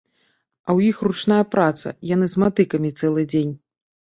[0.67, 3.53] А ў іх ручная праца, яны з матыкамі цэлы дзень.